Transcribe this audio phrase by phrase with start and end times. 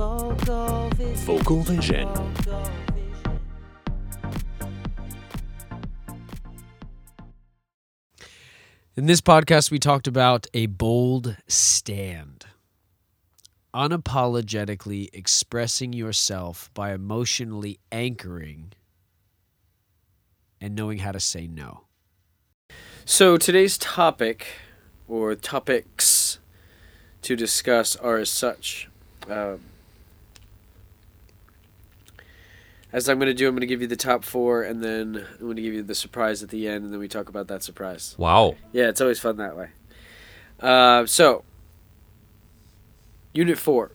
[0.00, 2.08] Vocal Vision.
[8.96, 12.46] In this podcast, we talked about a bold stand.
[13.74, 18.72] Unapologetically expressing yourself by emotionally anchoring
[20.62, 21.82] and knowing how to say no.
[23.04, 24.46] So, today's topic,
[25.06, 26.38] or topics
[27.20, 28.88] to discuss, are as such.
[29.28, 29.60] Um,
[32.92, 35.26] as I'm going to do, I'm going to give you the top four, and then
[35.38, 37.48] I'm going to give you the surprise at the end, and then we talk about
[37.48, 38.14] that surprise.
[38.18, 38.56] Wow.
[38.72, 39.68] Yeah, it's always fun that way.
[40.58, 41.44] Uh, so,
[43.32, 43.92] Unit 4.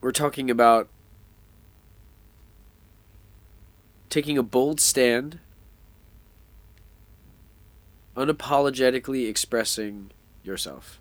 [0.00, 0.88] We're talking about
[4.08, 5.38] taking a bold stand,
[8.16, 10.10] unapologetically expressing
[10.42, 10.98] yourself,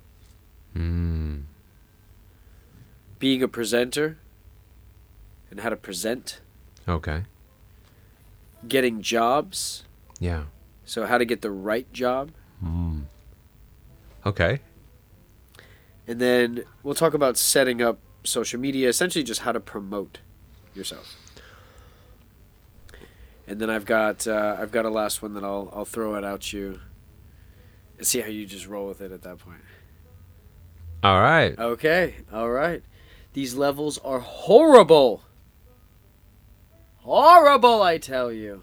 [0.75, 1.43] Mm.
[3.19, 4.17] being a presenter,
[5.51, 6.41] and how to present,
[6.87, 7.23] Okay.
[8.67, 9.83] getting jobs,
[10.19, 10.43] Yeah.
[10.85, 12.31] so how to get the right job.
[12.63, 13.03] Mm.
[14.25, 14.59] Okay.
[16.07, 20.19] And then we'll talk about setting up social media, essentially just how to promote
[20.73, 21.15] yourself.
[23.47, 26.23] And then I've got uh, I've got a last one that I'll I'll throw it
[26.23, 26.79] out you
[27.97, 29.61] and see how you just roll with it at that point.
[31.03, 31.57] All right.
[31.57, 32.83] Okay, all right.
[33.33, 35.23] These levels are horrible.
[37.09, 38.61] Horrible, I tell you.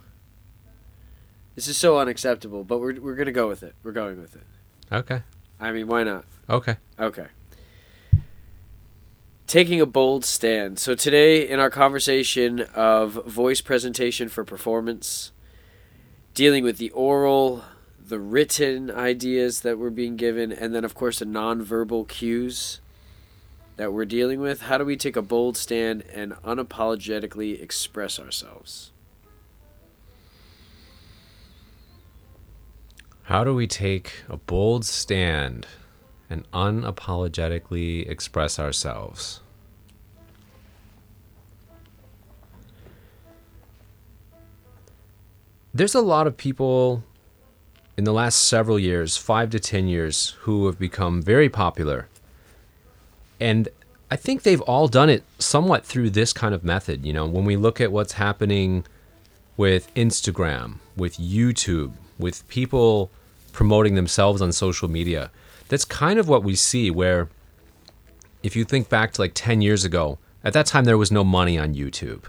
[1.56, 3.75] This is so unacceptable, but we're we're gonna go with it.
[3.83, 4.44] We're going with it.
[4.92, 5.22] Okay.
[5.58, 6.25] I mean, why not?
[6.48, 6.77] Okay.
[6.97, 7.27] Okay.
[9.48, 10.78] Taking a bold stand.
[10.78, 15.33] So today in our conversation of voice presentation for performance,
[16.33, 17.64] dealing with the oral,
[17.98, 22.80] the written ideas that we're being given, and then of course the nonverbal cues
[23.77, 28.93] that we're dealing with, how do we take a bold stand and unapologetically express ourselves?
[33.25, 35.67] How do we take a bold stand
[36.31, 39.41] and unapologetically express ourselves?
[45.75, 47.05] There's a lot of people
[47.98, 52.09] in the last several years, five to 10 years, who have become very popular.
[53.41, 53.69] And
[54.11, 57.05] I think they've all done it somewhat through this kind of method.
[57.05, 58.85] You know, when we look at what's happening
[59.57, 63.11] with Instagram, with YouTube, with people
[63.52, 65.30] promoting themselves on social media.
[65.69, 67.29] That's kind of what we see where
[68.42, 71.24] if you think back to like 10 years ago, at that time there was no
[71.24, 72.24] money on YouTube.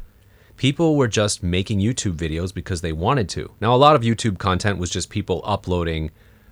[0.56, 3.51] People were just making YouTube videos because they wanted to.
[3.62, 6.09] Now, a lot of YouTube content was just people uploading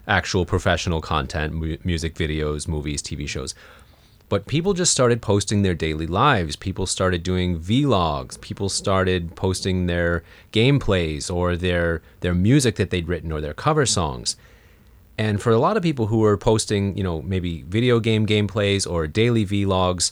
[0.07, 3.55] actual professional content, mu- music videos, movies, TV shows.
[4.27, 6.55] But people just started posting their daily lives.
[6.55, 8.39] People started doing vlogs.
[8.41, 13.85] People started posting their gameplays or their their music that they'd written or their cover
[13.85, 14.35] songs.
[15.17, 18.89] And for a lot of people who were posting, you know, maybe video game gameplays
[18.89, 20.11] or daily vlogs,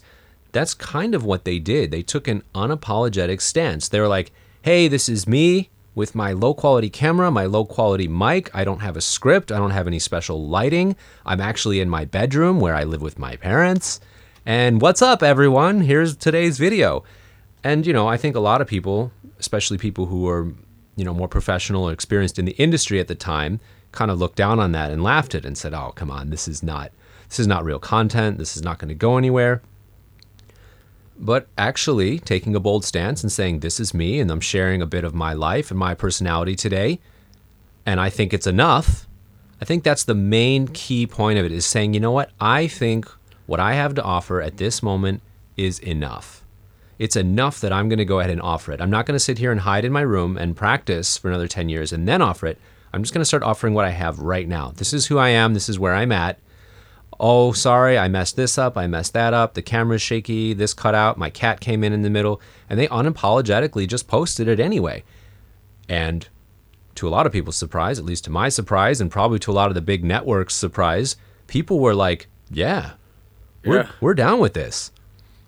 [0.52, 1.92] that's kind of what they did.
[1.92, 3.90] They took an unapologetic stance.
[3.90, 4.32] They were like,
[4.62, 8.50] "Hey, this is me with my low quality camera, my low quality mic.
[8.54, 9.52] I don't have a script.
[9.52, 10.96] I don't have any special lighting.
[11.26, 14.00] I'm actually in my bedroom where I live with my parents.
[14.46, 15.82] And what's up, everyone?
[15.82, 17.04] Here's today's video."
[17.64, 20.52] And you know, I think a lot of people, especially people who are,
[20.96, 23.60] you know, more professional or experienced in the industry at the time,
[23.92, 26.30] kind of looked down on that and laughed at it and said, "Oh, come on,
[26.30, 26.92] this is not
[27.30, 28.38] this is not real content.
[28.38, 29.62] This is not going to go anywhere."
[31.18, 34.88] But actually, taking a bold stance and saying, This is me, and I'm sharing a
[34.88, 37.00] bit of my life and my personality today,
[37.86, 39.08] and I think it's enough.
[39.62, 42.32] I think that's the main key point of it is saying, you know what?
[42.40, 43.10] I think
[43.46, 45.22] what I have to offer at this moment
[45.56, 46.44] is enough.
[47.00, 48.82] It's enough that I'm going to go ahead and offer it.
[48.82, 51.48] I'm not going to sit here and hide in my room and practice for another
[51.48, 52.58] 10 years and then offer it.
[52.92, 54.74] I'm just going to start offering what I have right now.
[54.76, 55.54] This is who I am.
[55.54, 56.40] This is where I'm at
[57.20, 60.96] oh, sorry, I messed this up, I messed that up, the camera's shaky, this cut
[60.96, 62.40] out, my cat came in in the middle,
[62.70, 65.04] and they unapologetically just posted it anyway.
[65.90, 66.28] And
[66.96, 69.54] to a lot of people's surprise, at least to my surprise, and probably to a
[69.54, 71.16] lot of the big networks' surprise,
[71.48, 72.92] people were like, yeah,
[73.66, 73.90] we're, Yeah.
[74.00, 74.92] we're down with this.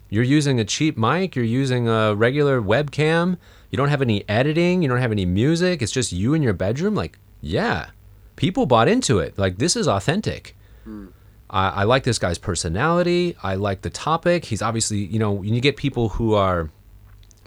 [0.10, 3.38] You're using a cheap mic, you're using a regular webcam,
[3.70, 6.54] you don't have any editing, you don't have any music, it's just you in your
[6.54, 6.96] bedroom.
[6.96, 7.88] Like, yeah,
[8.36, 9.38] people bought into it.
[9.38, 10.56] Like, this is authentic.
[10.84, 11.08] Hmm.
[11.56, 13.38] I, I like this guy's personality.
[13.42, 14.46] I like the topic.
[14.46, 16.70] He's obviously, you know, when you get people who are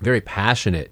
[0.01, 0.91] very passionate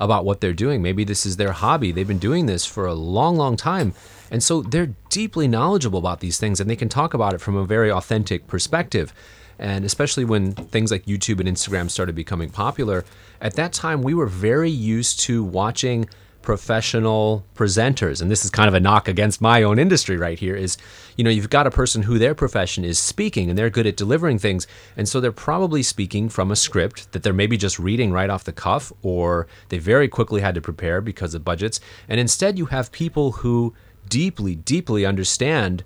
[0.00, 1.92] about what they're doing, maybe this is their hobby.
[1.92, 3.94] They've been doing this for a long, long time.
[4.32, 7.54] And so they're deeply knowledgeable about these things and they can talk about it from
[7.54, 9.14] a very authentic perspective.
[9.60, 13.04] And especially when things like YouTube and Instagram started becoming popular,
[13.40, 16.08] at that time we were very used to watching
[16.46, 18.22] professional presenters.
[18.22, 20.78] And this is kind of a knock against my own industry right here is
[21.16, 23.96] you know you've got a person who their profession is speaking and they're good at
[23.96, 24.68] delivering things.
[24.96, 28.44] And so they're probably speaking from a script that they're maybe just reading right off
[28.44, 31.80] the cuff or they very quickly had to prepare because of budgets.
[32.08, 33.74] And instead you have people who
[34.08, 35.82] deeply deeply understand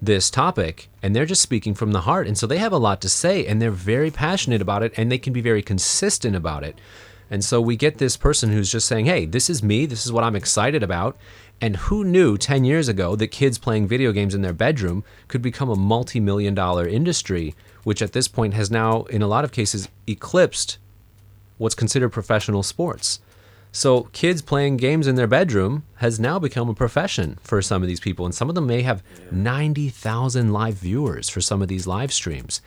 [0.00, 2.26] this topic and they're just speaking from the heart.
[2.26, 5.12] And so they have a lot to say and they're very passionate about it and
[5.12, 6.80] they can be very consistent about it
[7.30, 10.12] and so we get this person who's just saying, hey, this is me, this is
[10.12, 11.16] what I'm excited about.
[11.60, 15.42] And who knew 10 years ago that kids playing video games in their bedroom could
[15.42, 17.54] become a multi million dollar industry,
[17.84, 20.78] which at this point has now, in a lot of cases, eclipsed
[21.58, 23.20] what's considered professional sports.
[23.70, 27.88] So, kids playing games in their bedroom has now become a profession for some of
[27.88, 28.24] these people.
[28.24, 32.62] And some of them may have 90,000 live viewers for some of these live streams.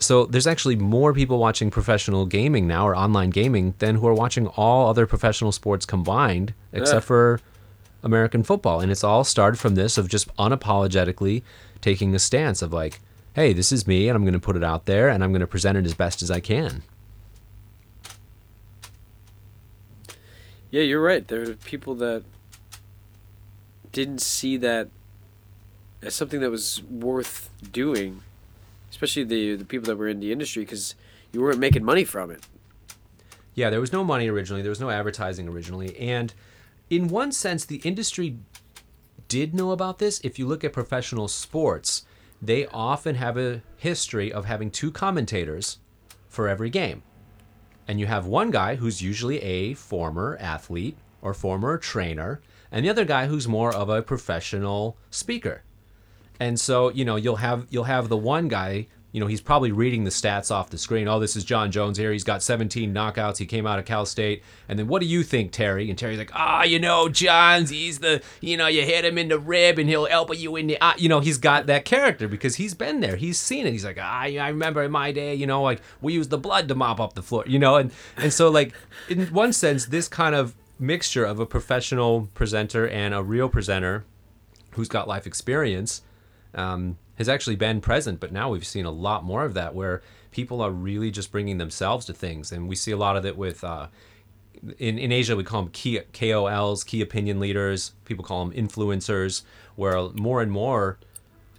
[0.00, 4.14] So there's actually more people watching professional gaming now or online gaming than who are
[4.14, 7.06] watching all other professional sports combined, except yeah.
[7.06, 7.40] for
[8.02, 8.80] American football.
[8.80, 11.42] And it's all started from this of just unapologetically
[11.82, 13.00] taking a stance of like,
[13.34, 15.40] hey, this is me and I'm going to put it out there and I'm going
[15.40, 16.82] to present it as best as I can.
[20.70, 21.28] Yeah, you're right.
[21.28, 22.24] There are people that
[23.92, 24.88] didn't see that
[26.00, 28.22] as something that was worth doing
[28.90, 30.94] especially the the people that were in the industry, because
[31.32, 32.46] you weren't making money from it.
[33.54, 34.62] Yeah, there was no money originally.
[34.62, 36.32] There was no advertising originally, and
[36.88, 38.38] in one sense, the industry
[39.28, 40.20] did know about this.
[40.24, 42.04] If you look at professional sports,
[42.42, 45.78] they often have a history of having two commentators
[46.28, 47.02] for every game.
[47.86, 52.40] And you have one guy who's usually a former athlete or former trainer,
[52.72, 55.62] and the other guy who's more of a professional speaker.
[56.40, 59.72] And so, you know, you'll have you'll have the one guy, you know, he's probably
[59.72, 61.08] reading the stats off the screen.
[61.08, 62.12] Oh, this is John Jones here.
[62.12, 63.38] He's got 17 knockouts.
[63.38, 64.42] He came out of Cal State.
[64.68, 65.90] And then what do you think, Terry?
[65.90, 69.18] And Terry's like, ah, oh, you know, John's, he's the, you know, you hit him
[69.18, 70.94] in the rib and he'll elbow you in the, eye.
[70.96, 73.16] you know, he's got that character because he's been there.
[73.16, 73.72] He's seen it.
[73.72, 76.68] He's like, ah, I remember in my day, you know, like we used the blood
[76.68, 78.72] to mop up the floor, you know, and and so like
[79.08, 84.04] in one sense, this kind of mixture of a professional presenter and a real presenter
[84.72, 86.02] who's got life experience
[86.54, 90.02] um, has actually been present, but now we've seen a lot more of that where
[90.30, 93.36] people are really just bringing themselves to things, and we see a lot of it
[93.36, 93.62] with.
[93.64, 93.88] Uh,
[94.78, 97.92] in, in Asia, we call them key, KOLs, key opinion leaders.
[98.04, 99.42] People call them influencers,
[99.74, 100.98] where more and more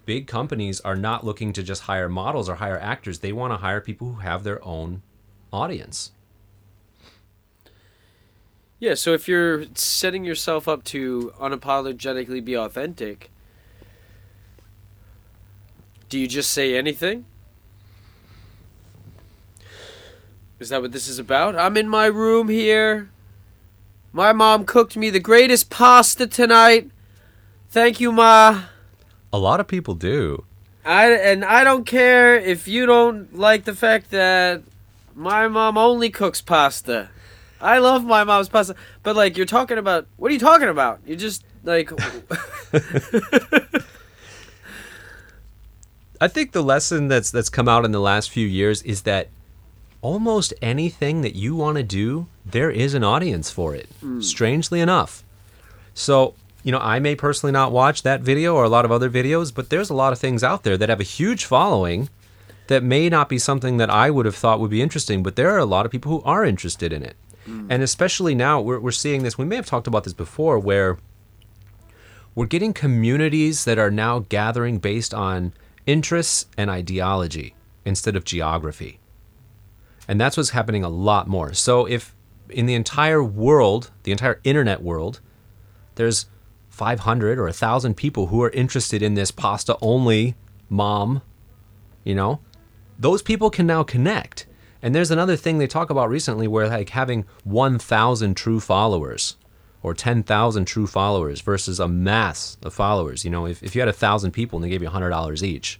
[0.05, 3.19] big companies are not looking to just hire models or hire actors.
[3.19, 5.01] They want to hire people who have their own
[5.51, 6.11] audience.
[8.79, 13.29] Yeah, so if you're setting yourself up to unapologetically be authentic,
[16.11, 17.25] do you just say anything?
[20.59, 21.55] Is that what this is about?
[21.55, 23.09] I'm in my room here.
[24.11, 26.91] My mom cooked me the greatest pasta tonight.
[27.69, 28.63] Thank you, Ma.
[29.31, 30.43] A lot of people do.
[30.83, 34.63] I and I don't care if you don't like the fact that
[35.15, 37.09] my mom only cooks pasta.
[37.61, 40.99] I love my mom's pasta, but like you're talking about what are you talking about?
[41.05, 41.89] You're just like
[46.21, 49.27] I think the lesson that's that's come out in the last few years is that
[50.01, 53.89] almost anything that you want to do, there is an audience for it.
[54.03, 54.23] Mm.
[54.23, 55.23] Strangely enough.
[55.93, 59.09] So, you know, I may personally not watch that video or a lot of other
[59.09, 62.09] videos, but there's a lot of things out there that have a huge following
[62.67, 65.49] that may not be something that I would have thought would be interesting, but there
[65.49, 67.15] are a lot of people who are interested in it.
[67.47, 67.67] Mm.
[67.69, 70.99] And especially now, we're, we're seeing this, we may have talked about this before, where
[72.35, 75.51] we're getting communities that are now gathering based on
[75.85, 78.99] interests and ideology instead of geography.
[80.07, 81.53] And that's what's happening a lot more.
[81.53, 82.15] So if
[82.49, 85.21] in the entire world, the entire internet world,
[85.95, 86.25] there's
[86.69, 90.35] 500 or 1,000 people who are interested in this pasta only
[90.69, 91.21] mom,
[92.03, 92.39] you know,
[92.97, 94.47] those people can now connect.
[94.81, 99.35] And there's another thing they talk about recently where like having 1,000 true followers
[99.83, 103.25] or 10,000 true followers versus a mass of followers.
[103.25, 105.79] You know, if, if you had a thousand people and they gave you $100 each,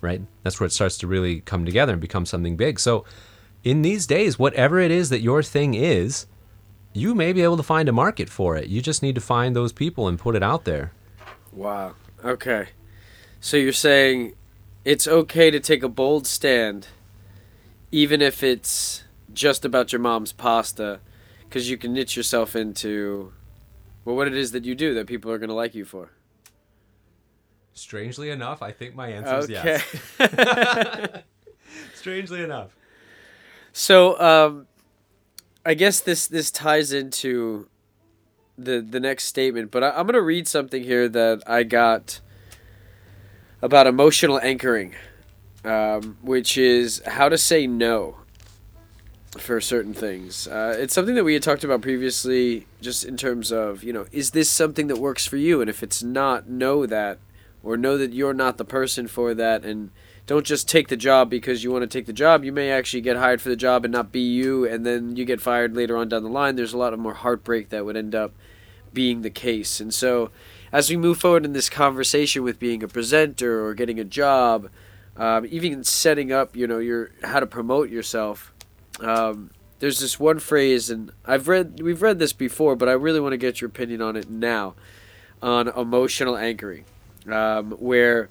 [0.00, 0.22] right?
[0.42, 2.80] That's where it starts to really come together and become something big.
[2.80, 3.04] So
[3.62, 6.26] in these days, whatever it is that your thing is,
[6.94, 8.68] you may be able to find a market for it.
[8.68, 10.92] You just need to find those people and put it out there.
[11.52, 11.94] Wow.
[12.24, 12.68] Okay.
[13.40, 14.34] So you're saying
[14.84, 16.88] it's okay to take a bold stand,
[17.90, 21.00] even if it's just about your mom's pasta,
[21.44, 23.32] because you can knit yourself into
[24.04, 26.10] well, what it is that you do that people are going to like you for.
[27.74, 29.80] Strangely enough, I think my answer is Okay.
[30.18, 31.22] yes.
[31.94, 32.76] Strangely enough.
[33.72, 34.66] So, um,
[35.64, 37.68] I guess this this ties into
[38.58, 42.20] the the next statement, but I, I'm gonna read something here that I got
[43.62, 44.94] about emotional anchoring,
[45.64, 48.16] um, which is how to say no
[49.38, 50.46] for certain things.
[50.46, 54.06] Uh, it's something that we had talked about previously, just in terms of you know,
[54.12, 55.60] is this something that works for you?
[55.60, 57.18] And if it's not, know that,
[57.62, 59.90] or know that you're not the person for that, and
[60.26, 62.44] don't just take the job because you want to take the job.
[62.44, 65.24] You may actually get hired for the job and not be you, and then you
[65.24, 66.56] get fired later on down the line.
[66.56, 68.32] There's a lot of more heartbreak that would end up
[68.92, 69.80] being the case.
[69.80, 70.30] And so,
[70.70, 74.70] as we move forward in this conversation with being a presenter or getting a job,
[75.16, 78.51] um, even setting up, you know, your how to promote yourself.
[79.02, 83.20] Um, there's this one phrase, and I've read we've read this before, but I really
[83.20, 84.74] want to get your opinion on it now,
[85.42, 86.84] on emotional anchoring,
[87.28, 88.28] um, where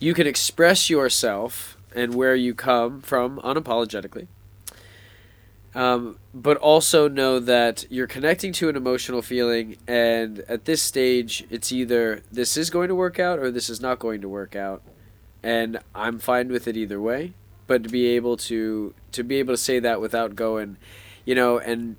[0.00, 4.26] you can express yourself and where you come from unapologetically.
[5.72, 11.46] Um, but also know that you're connecting to an emotional feeling, and at this stage,
[11.50, 14.56] it's either this is going to work out or this is not going to work
[14.56, 14.82] out,
[15.40, 17.34] and I'm fine with it either way.
[17.70, 20.76] But to be able to to be able to say that without going,
[21.24, 21.94] you know, and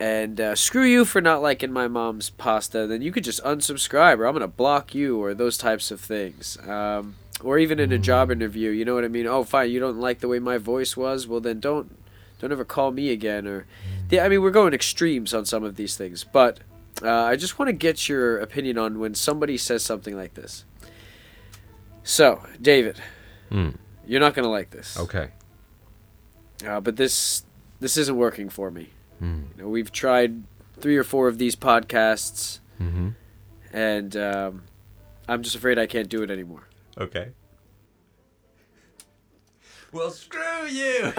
[0.00, 4.18] and uh, screw you for not liking my mom's pasta, then you could just unsubscribe,
[4.18, 6.58] or I'm gonna block you, or those types of things.
[6.66, 9.28] Um, or even in a job interview, you know what I mean?
[9.28, 11.28] Oh, fine, you don't like the way my voice was.
[11.28, 11.96] Well, then don't
[12.40, 13.46] don't ever call me again.
[13.46, 13.66] Or,
[14.10, 16.58] yeah, I mean, we're going extremes on some of these things, but
[17.04, 20.64] uh, I just want to get your opinion on when somebody says something like this.
[22.02, 23.00] So, David,
[23.52, 23.76] Mm.
[24.06, 25.30] You're not gonna like this, Okay.
[26.66, 27.44] uh, but this
[27.80, 28.90] this isn't working for me.
[29.22, 29.44] Mm.
[29.56, 30.42] You know, we've tried
[30.80, 33.10] three or four of these podcasts, Mm-hmm.
[33.72, 34.62] and um,
[35.28, 36.68] I'm just afraid I can't do it anymore.
[36.98, 37.30] Okay.
[39.92, 41.12] Well, screw you!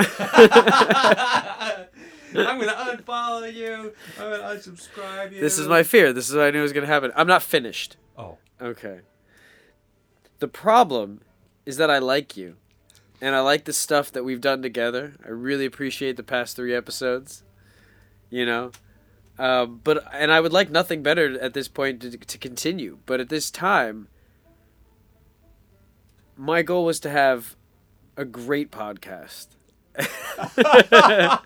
[2.37, 3.93] I'm gonna unfollow you.
[4.19, 5.39] I'm gonna unsubscribe you.
[5.39, 6.11] This is my fear.
[6.11, 7.11] This is what I knew was gonna happen.
[7.15, 7.95] I'm not finished.
[8.17, 8.37] Oh.
[8.61, 8.99] Okay.
[10.39, 11.21] The problem
[11.65, 12.57] is that I like you.
[13.21, 15.13] And I like the stuff that we've done together.
[15.25, 17.43] I really appreciate the past three episodes.
[18.29, 18.71] You know?
[19.37, 22.99] Um, but and I would like nothing better at this point to, to continue.
[23.05, 24.07] But at this time,
[26.37, 27.55] my goal was to have
[28.17, 29.47] a great podcast.
[30.57, 31.37] yeah.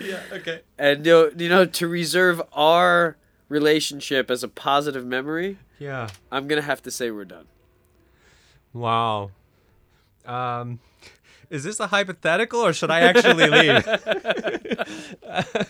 [0.00, 0.20] Yeah.
[0.32, 0.60] Okay.
[0.78, 3.16] And you know, you know, to reserve our
[3.48, 6.08] relationship as a positive memory, Yeah.
[6.30, 7.46] I'm gonna have to say we're done.
[8.72, 9.30] Wow.
[10.28, 10.80] Um,
[11.50, 13.88] is this a hypothetical or should I actually leave?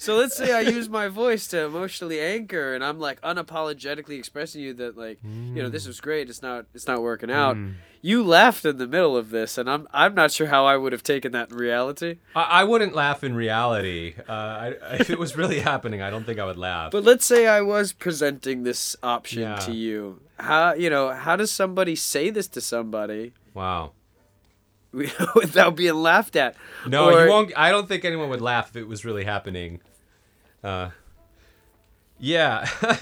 [0.00, 4.60] So let's say I use my voice to emotionally anchor, and I'm like unapologetically expressing
[4.62, 6.30] you that like you know this was great.
[6.30, 7.56] It's not it's not working out.
[7.56, 7.74] Mm.
[8.00, 10.92] You laughed in the middle of this, and I'm I'm not sure how I would
[10.92, 12.18] have taken that in reality.
[12.36, 14.14] I, I wouldn't laugh in reality.
[14.28, 14.68] Uh, I,
[15.00, 16.92] if it was really happening, I don't think I would laugh.
[16.92, 19.56] But let's say I was presenting this option Yeah.
[19.56, 20.20] to you.
[20.38, 23.92] How you know how does somebody say this to somebody wow.
[24.92, 26.56] without being laughed at?
[26.86, 27.52] No, Or- you won't.
[27.56, 29.80] I don't think anyone would laugh if it was really happening.
[30.64, 30.90] Uh,
[32.18, 32.68] yeah.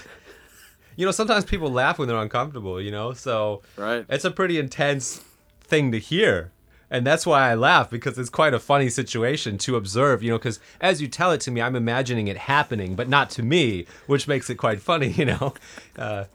[0.97, 2.81] you know, sometimes people laugh when they're uncomfortable.
[2.81, 4.05] You know, so Right.
[4.09, 5.21] it's a pretty intense
[5.61, 6.51] thing to hear.
[6.89, 10.37] And that's why I laugh because it's quite a funny situation to observe, you know,
[10.37, 13.85] because as you tell it to me, I'm imagining it happening, but not to me,
[14.07, 15.53] which makes it quite funny, you know.
[15.97, 16.25] Uh,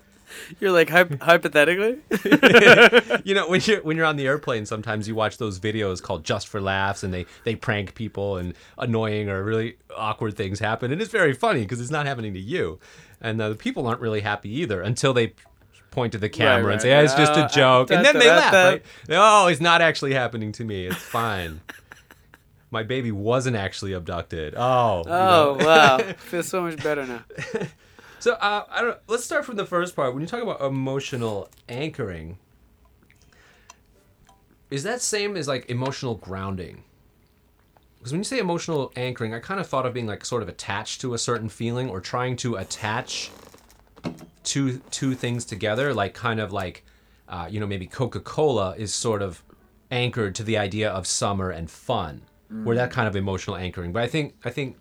[0.61, 1.99] You're like hy- hypothetically.
[3.25, 6.25] you know when you're when you're on the airplane sometimes you watch those videos called
[6.25, 10.93] just for laughs and they they prank people and annoying or really awkward things happen
[10.93, 12.79] and it's very funny because it's not happening to you
[13.21, 15.33] and uh, the people aren't really happy either until they
[15.91, 16.73] point to the camera right.
[16.73, 19.61] and say hey, it's just Uh, a joke and then they laugh right oh it's
[19.61, 21.61] not actually happening to me it's fine
[22.71, 25.67] my baby wasn't actually abducted oh you Oh know.
[25.67, 27.23] wow, feels so much better now.
[28.23, 28.99] So uh, I don't.
[29.09, 30.15] Let's start from the first part.
[30.15, 32.39] When you talk about emotional anchoring,
[34.71, 36.85] is that same as like emotional grounding?
[37.99, 40.49] Because when you say emotional anchoring, I kind of thought of being like sort of
[40.49, 43.33] attached to a certain feeling or trying to attach
[44.45, 46.85] two two things together, like kind of like,
[47.29, 49.43] uh, you know, maybe Coca Cola is sort of
[49.91, 52.23] anchored to the idea of summer and fun,
[52.63, 53.93] where that kind of emotional anchoring.
[53.93, 54.77] But I think I think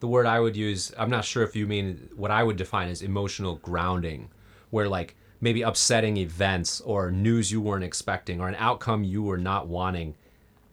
[0.00, 2.88] the word I would use, I'm not sure if you mean what I would define
[2.88, 4.30] as emotional grounding,
[4.70, 9.38] where like maybe upsetting events or news you weren't expecting or an outcome you were
[9.38, 10.14] not wanting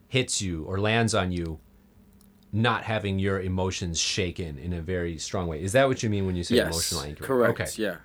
[0.08, 1.58] hits you or lands on you,
[2.52, 5.62] not having your emotions shaken in a very strong way.
[5.62, 7.26] Is that what you mean when you say Yes, emotional anchoring?
[7.28, 7.60] correct.
[7.60, 7.82] Okay.
[7.82, 7.96] Yeah.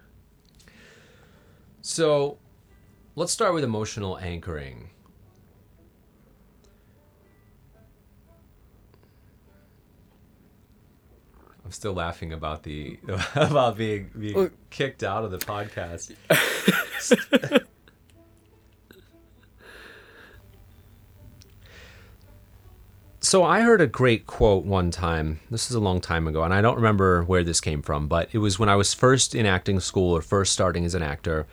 [1.82, 2.38] So
[3.15, 4.89] let's start with emotional anchoring.
[11.65, 13.00] I'm still laughing about the
[13.36, 14.70] about being being Look.
[14.70, 16.13] kicked out of the podcast.
[23.22, 25.39] so I heard a great quote one time.
[25.50, 28.29] This is a long time ago, and I don't remember where this came from, but
[28.34, 31.48] it was when I was first in acting school or first starting as an actor.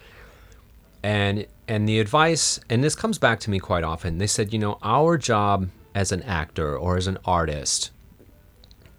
[1.03, 4.19] And and the advice, and this comes back to me quite often.
[4.19, 7.91] They said, you know, our job as an actor or as an artist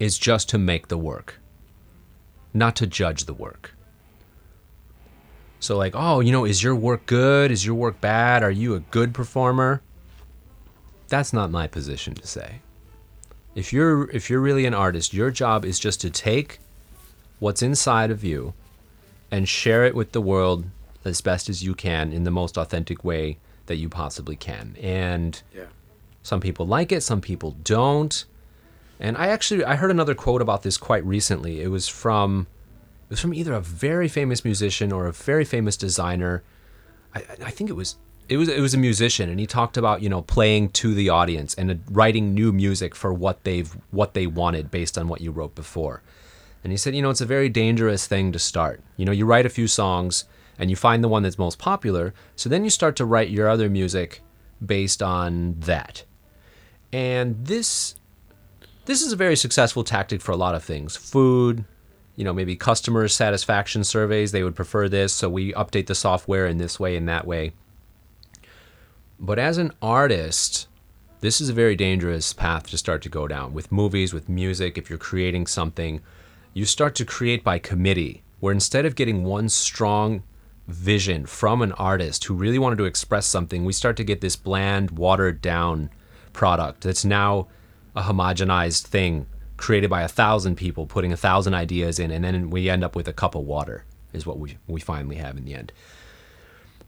[0.02, 1.38] is just to make the work,
[2.52, 3.74] not to judge the work.
[5.60, 7.52] So, like, oh, you know, is your work good?
[7.52, 8.42] Is your work bad?
[8.42, 9.80] Are you a good performer?
[11.06, 12.62] That's not my position to say.
[13.54, 16.58] If you're if you're really an artist, your job is just to take
[17.38, 18.54] what's inside of you
[19.30, 20.64] and share it with the world
[21.04, 24.76] as best as you can in the most authentic way that you possibly can.
[24.82, 25.66] And Yeah.
[26.22, 28.24] some people like it, some people don't.
[29.02, 31.60] And I actually I heard another quote about this quite recently.
[31.60, 32.46] It was from
[33.08, 36.44] it was from either a very famous musician or a very famous designer.
[37.12, 37.96] I, I think it was
[38.28, 41.08] it was it was a musician, and he talked about you know playing to the
[41.08, 45.20] audience and uh, writing new music for what they've what they wanted based on what
[45.20, 46.00] you wrote before.
[46.62, 48.80] And he said, you know, it's a very dangerous thing to start.
[48.96, 50.26] You know, you write a few songs
[50.60, 53.48] and you find the one that's most popular, so then you start to write your
[53.48, 54.22] other music
[54.64, 56.04] based on that.
[56.92, 57.96] And this
[58.84, 60.96] this is a very successful tactic for a lot of things.
[60.96, 61.64] Food,
[62.16, 66.46] you know, maybe customer satisfaction surveys, they would prefer this, so we update the software
[66.46, 67.52] in this way and that way.
[69.18, 70.66] But as an artist,
[71.20, 73.54] this is a very dangerous path to start to go down.
[73.54, 76.00] With movies, with music, if you're creating something,
[76.52, 80.24] you start to create by committee, where instead of getting one strong
[80.66, 84.36] vision from an artist who really wanted to express something, we start to get this
[84.36, 85.90] bland, watered down
[86.32, 87.46] product that's now
[87.94, 92.50] a homogenized thing created by a thousand people putting a thousand ideas in, and then
[92.50, 95.44] we end up with a cup of water, is what we, we finally have in
[95.44, 95.72] the end.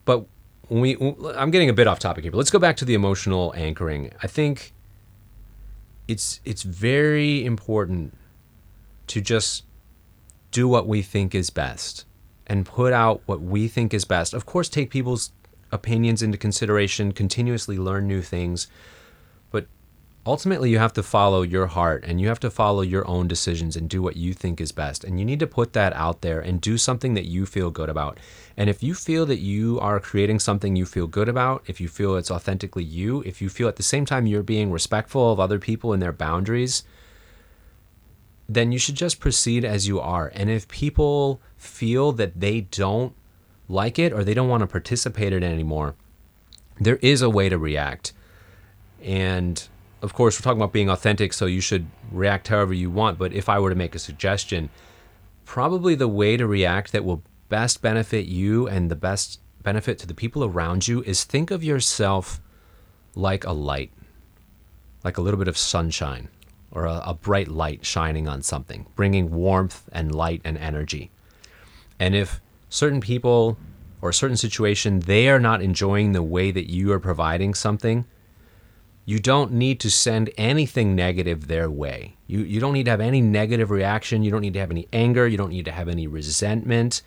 [0.05, 0.27] But
[0.69, 0.97] we,
[1.37, 4.11] I'm getting a bit off topic here, but let's go back to the emotional anchoring.
[4.23, 4.73] I think
[6.09, 8.17] it's it's very important
[9.07, 9.65] to just
[10.51, 12.05] do what we think is best
[12.47, 14.35] and put out what we think is best.
[14.35, 15.33] Of course, take people's
[15.73, 18.69] opinions into consideration, continuously learn new things,
[20.27, 23.77] ultimately you have to follow your heart and you have to follow your own decisions
[23.77, 25.05] and do what you think is best.
[25.05, 27.91] And you need to put that out there and do something that you feel good
[27.91, 28.19] about.
[28.57, 31.89] And if you feel that you are creating something you feel good about, if you
[31.89, 35.41] feel it's authentically you, if you feel at the same time you're being respectful of
[35.41, 36.85] other people and their boundaries,
[38.49, 40.31] then you should just proceed as you are.
[40.35, 43.15] And if people feel that they don't
[43.69, 45.97] like it or they don't want to participate in it anymore,
[46.81, 48.13] there is a way to react.
[49.03, 49.67] And
[50.05, 53.19] of course, we're talking about being authentic, so you should react however you want.
[53.19, 54.69] But if I were to make a suggestion,
[55.47, 60.07] probably the way to react that will best benefit you and the best benefit to
[60.07, 62.39] the people around you is think of yourself
[63.15, 63.93] like a light,
[65.05, 66.29] like a little bit of sunshine
[66.71, 71.11] or a, a bright light shining on something, bringing warmth and light and energy.
[71.99, 73.57] And if certain people
[74.03, 78.05] or a certain situation they are not enjoying the way that you are providing something,
[79.05, 82.17] you don't need to send anything negative their way.
[82.27, 84.23] You, you don't need to have any negative reaction.
[84.23, 85.27] You don't need to have any anger.
[85.29, 87.03] You don't need to have any resentment.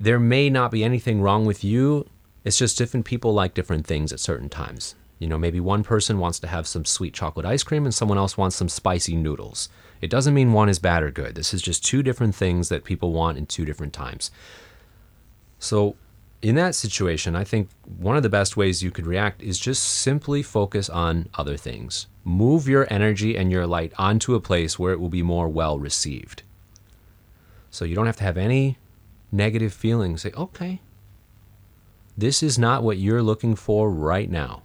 [0.00, 2.08] There may not be anything wrong with you.
[2.44, 4.94] It's just different people like different things at certain times.
[5.18, 8.18] You know, maybe one person wants to have some sweet chocolate ice cream and someone
[8.18, 9.68] else wants some spicy noodles.
[10.00, 11.34] It doesn't mean one is bad or good.
[11.34, 14.30] This is just two different things that people want in two different times.
[15.58, 15.96] So,
[16.48, 19.82] in that situation, I think one of the best ways you could react is just
[19.82, 22.06] simply focus on other things.
[22.22, 25.80] Move your energy and your light onto a place where it will be more well
[25.80, 26.44] received.
[27.72, 28.78] So you don't have to have any
[29.32, 30.22] negative feelings.
[30.22, 30.80] Say, okay,
[32.16, 34.62] this is not what you're looking for right now.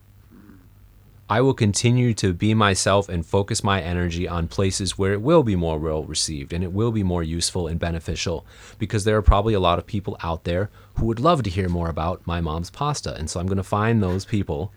[1.32, 5.44] I will continue to be myself and focus my energy on places where it will
[5.44, 8.46] be more well received and it will be more useful and beneficial
[8.78, 11.70] because there are probably a lot of people out there who would love to hear
[11.70, 13.16] more about my mom's pasta.
[13.16, 14.74] And so I'm going to find those people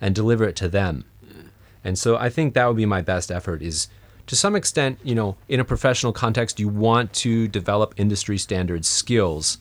[0.00, 1.04] and deliver it to them.
[1.84, 3.86] And so I think that would be my best effort is
[4.26, 8.84] to some extent, you know, in a professional context, you want to develop industry standard
[8.84, 9.58] skills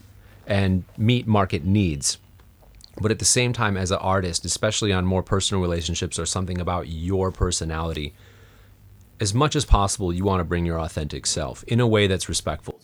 [0.47, 2.17] and meet market needs
[2.99, 6.59] but at the same time as an artist especially on more personal relationships or something
[6.59, 8.13] about your personality
[9.19, 12.27] as much as possible you want to bring your authentic self in a way that's
[12.27, 12.79] respectful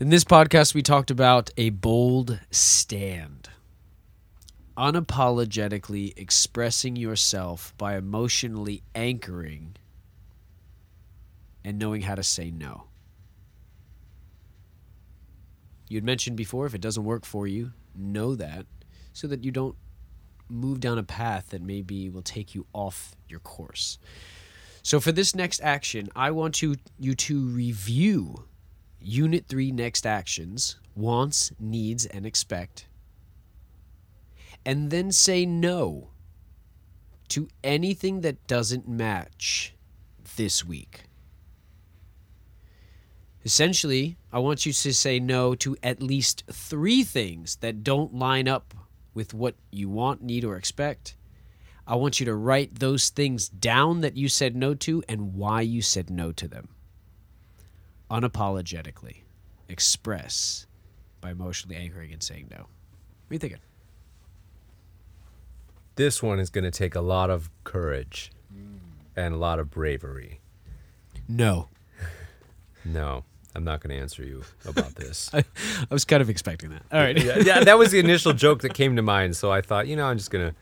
[0.00, 3.50] In this podcast, we talked about a bold stand.
[4.80, 9.76] Unapologetically expressing yourself by emotionally anchoring
[11.62, 12.84] and knowing how to say no.
[15.86, 18.64] You'd mentioned before if it doesn't work for you, know that
[19.12, 19.76] so that you don't
[20.48, 23.98] move down a path that maybe will take you off your course.
[24.82, 28.46] So for this next action, I want you you to review
[28.98, 32.86] unit 3 next actions, wants, needs and expect
[34.64, 36.10] and then say no
[37.28, 39.74] to anything that doesn't match
[40.36, 41.04] this week.
[43.44, 48.48] Essentially, I want you to say no to at least three things that don't line
[48.48, 48.74] up
[49.14, 51.16] with what you want, need, or expect.
[51.86, 55.62] I want you to write those things down that you said no to and why
[55.62, 56.68] you said no to them.
[58.10, 59.22] Unapologetically
[59.68, 60.66] express
[61.20, 62.58] by emotionally anchoring and saying no.
[62.58, 62.66] What
[63.30, 63.60] are you thinking?
[66.00, 68.32] This one is going to take a lot of courage
[69.14, 70.40] and a lot of bravery.
[71.28, 71.68] No.
[72.86, 75.28] No, I'm not going to answer you about this.
[75.34, 76.84] I, I was kind of expecting that.
[76.90, 77.22] All right.
[77.22, 79.36] yeah, yeah, that was the initial joke that came to mind.
[79.36, 80.54] So I thought, you know, I'm just going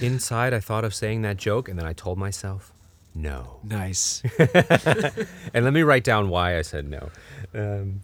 [0.00, 0.04] to.
[0.04, 2.72] Inside, I thought of saying that joke, and then I told myself,
[3.14, 3.60] no.
[3.62, 4.20] Nice.
[5.54, 7.10] And let me write down why I said no.
[7.54, 8.00] Um,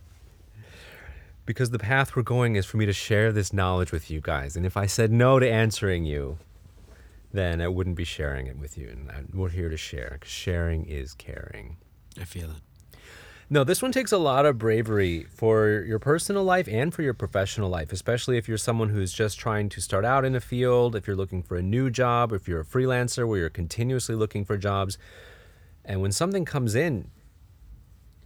[1.46, 4.56] because the path we're going is for me to share this knowledge with you guys.
[4.56, 6.38] And if I said no to answering you,
[7.32, 8.88] then I wouldn't be sharing it with you.
[8.88, 11.76] And I, we're here to share, 'cause sharing is caring.
[12.20, 12.98] I feel it.
[13.48, 17.14] No, this one takes a lot of bravery for your personal life and for your
[17.14, 20.96] professional life, especially if you're someone who's just trying to start out in a field,
[20.96, 24.44] if you're looking for a new job, if you're a freelancer where you're continuously looking
[24.44, 24.98] for jobs.
[25.84, 27.12] And when something comes in,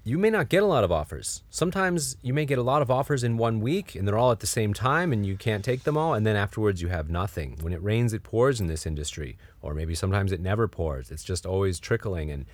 [0.02, 1.42] you may not get a lot of offers.
[1.50, 4.40] Sometimes you may get a lot of offers in one week and they're all at
[4.40, 6.14] the same time and you can't take them all.
[6.14, 7.58] And then afterwards you have nothing.
[7.60, 9.36] When it rains, it pours in this industry.
[9.60, 11.10] Or maybe sometimes it never pours.
[11.10, 12.30] It's just always trickling.
[12.30, 12.46] And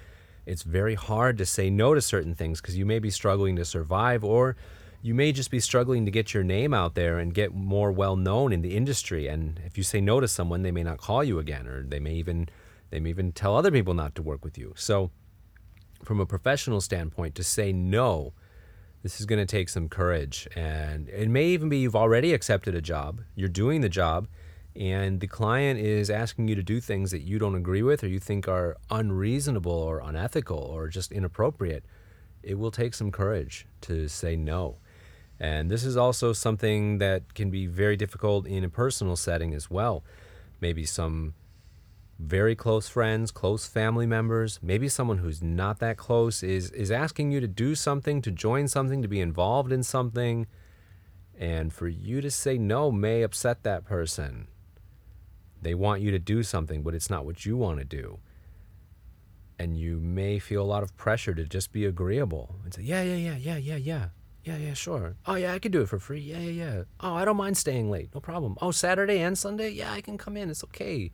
[0.45, 3.65] it's very hard to say no to certain things because you may be struggling to
[3.65, 4.57] survive or
[5.01, 8.17] you may just be struggling to get your name out there and get more well
[8.17, 9.29] known in the industry.
[9.29, 12.01] And if you say no to someone, they may not call you again or they
[12.01, 12.49] may even
[12.91, 14.73] they may even tell other people not to work with you.
[14.77, 15.11] So
[16.05, 18.33] from a professional standpoint to say no
[19.07, 20.49] this is going to take some courage.
[20.57, 24.27] And it may even be you've already accepted a job you're doing the job
[24.75, 28.09] and the client is asking you to do things that you don't agree with or
[28.09, 31.85] you think are unreasonable or unethical or just inappropriate.
[32.43, 34.79] It will take some courage to say no.
[35.39, 39.71] And this is also something that can be very difficult in a personal setting as
[39.71, 40.03] well.
[40.61, 41.35] Maybe some
[42.19, 47.31] very close friends, close family members, maybe someone who's not that close is is asking
[47.31, 50.47] you to do something, to join something, to be involved in something,
[51.39, 54.49] and for you to say no may upset that person.
[55.61, 58.21] They want you to do something, but it's not what you want to do.
[59.59, 63.03] And you may feel a lot of pressure to just be agreeable and say, "Yeah,
[63.03, 64.09] yeah, yeah, yeah, yeah, yeah."
[64.45, 65.17] Yeah, yeah, sure.
[65.27, 66.21] Oh, yeah, I could do it for free.
[66.21, 66.83] Yeah, yeah, yeah.
[67.01, 68.11] Oh, I don't mind staying late.
[68.15, 68.57] No problem.
[68.63, 69.71] Oh, Saturday and Sunday?
[69.71, 70.51] Yeah, I can come in.
[70.51, 71.11] It's okay.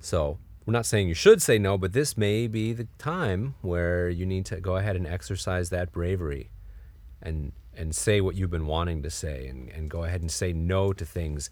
[0.00, 4.08] So we're not saying you should say no, but this may be the time where
[4.08, 6.50] you need to go ahead and exercise that bravery
[7.22, 10.52] and and say what you've been wanting to say and, and go ahead and say
[10.52, 11.48] no to things.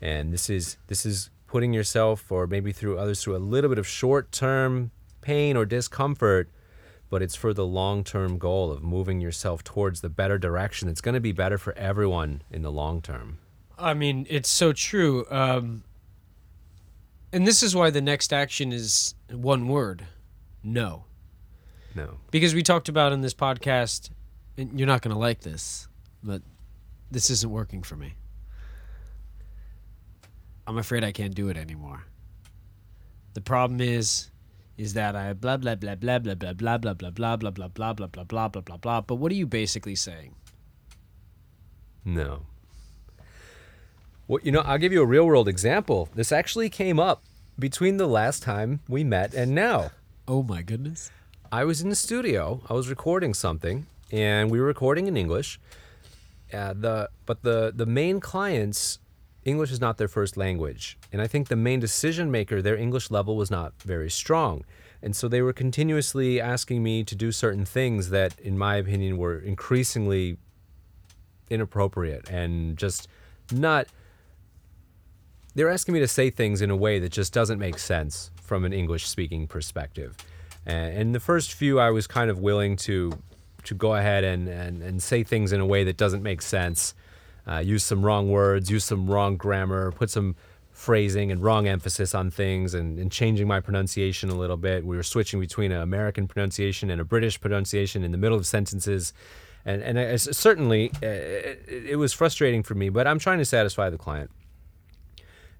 [0.00, 3.78] And this is this is putting yourself or maybe through others through a little bit
[3.78, 6.48] of short term pain or discomfort,
[7.08, 10.88] but it's for the long term goal of moving yourself towards the better direction.
[10.88, 13.38] It's gonna be better for everyone in the long term.
[13.78, 15.26] I mean, it's so true.
[15.30, 15.82] Um,
[17.32, 20.06] and this is why the next action is one word
[20.62, 21.04] no.
[21.94, 22.18] No.
[22.30, 24.10] Because we talked about in this podcast,
[24.56, 25.88] and you're not going to like this,
[26.22, 26.42] but
[27.10, 28.14] this isn't working for me.
[30.66, 32.04] I'm afraid I can't do it anymore.
[33.34, 34.30] The problem is,
[34.76, 37.50] is that I blah blah blah blah blah blah blah blah blah blah blah blah
[37.50, 39.00] blah blah blah blah blah blah blah.
[39.00, 40.34] But what are you basically saying?
[42.04, 42.46] No.
[44.30, 46.08] Well, you know, I'll give you a real world example.
[46.14, 47.24] This actually came up
[47.58, 49.90] between the last time we met and now.
[50.28, 51.10] Oh my goodness.
[51.50, 52.62] I was in the studio.
[52.68, 55.58] I was recording something, and we were recording in English.
[56.54, 59.00] Uh, the but the the main clients,
[59.44, 63.10] English is not their first language, and I think the main decision maker, their English
[63.10, 64.64] level was not very strong,
[65.02, 69.16] and so they were continuously asking me to do certain things that, in my opinion,
[69.16, 70.36] were increasingly
[71.50, 73.08] inappropriate and just
[73.50, 73.88] not.
[75.60, 78.64] They're asking me to say things in a way that just doesn't make sense from
[78.64, 80.16] an English speaking perspective.
[80.64, 83.12] And in the first few, I was kind of willing to
[83.64, 86.94] to go ahead and, and, and say things in a way that doesn't make sense,
[87.46, 90.34] uh, use some wrong words, use some wrong grammar, put some
[90.72, 94.86] phrasing and wrong emphasis on things and, and changing my pronunciation a little bit.
[94.86, 98.46] We were switching between an American pronunciation and a British pronunciation in the middle of
[98.46, 99.12] sentences.
[99.66, 103.44] And, and I, certainly uh, it, it was frustrating for me, but I'm trying to
[103.44, 104.30] satisfy the client.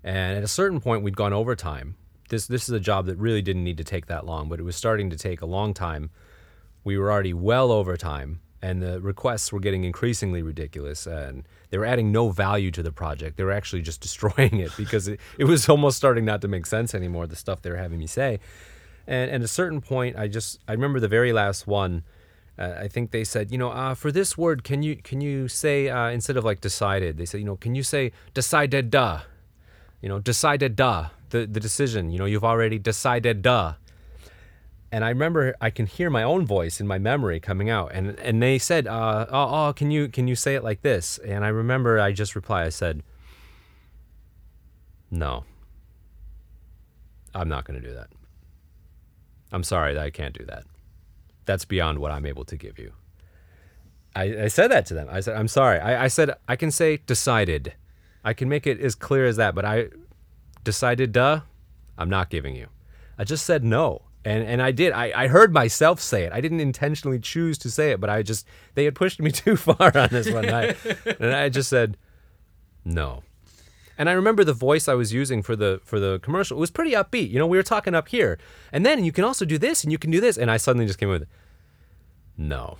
[0.03, 1.97] And at a certain point, we'd gone overtime.
[2.29, 4.63] This, this is a job that really didn't need to take that long, but it
[4.63, 6.11] was starting to take a long time.
[6.85, 11.07] We were already well over time, and the requests were getting increasingly ridiculous.
[11.07, 13.37] And they were adding no value to the project.
[13.37, 16.67] They were actually just destroying it because it, it was almost starting not to make
[16.67, 18.41] sense anymore, the stuff they were having me say.
[19.07, 22.05] And, at a certain point, I just, I remember the very last one.
[22.59, 25.49] Uh, I think they said, you know, uh, for this word, can you can you
[25.49, 29.21] say uh, instead of like decided, they said, you know, can you say decided duh,
[30.01, 33.75] you know, decided duh, the the decision, you know, you've already decided duh,
[34.93, 38.19] and I remember I can hear my own voice in my memory coming out, and
[38.21, 41.19] and they said, uh, oh, oh, can you can you say it like this?
[41.19, 43.03] And I remember I just replied, I said,
[45.11, 45.45] no,
[47.35, 48.09] I'm not going to do that.
[49.53, 50.65] I'm sorry that I can't do that.
[51.45, 52.93] That's beyond what I'm able to give you.
[54.15, 55.09] I, I said that to them.
[55.11, 55.79] I said, I'm sorry.
[55.79, 57.75] I, I said I can say decided.
[58.25, 59.89] I can make it as clear as that, but I
[60.65, 61.41] decided, duh,
[61.97, 62.69] I'm not giving you.
[63.19, 64.93] I just said no and and I did.
[64.93, 66.33] I, I heard myself say it.
[66.33, 69.57] I didn't intentionally choose to say it, but I just they had pushed me too
[69.57, 70.77] far on this one night,
[71.19, 71.97] and I just said
[72.85, 73.23] no.
[73.97, 76.71] And I remember the voice I was using for the for the commercial it was
[76.71, 77.31] pretty upbeat.
[77.31, 78.39] You know, we were talking up here,
[78.73, 80.87] and then you can also do this, and you can do this, and I suddenly
[80.87, 81.27] just came with
[82.37, 82.79] no.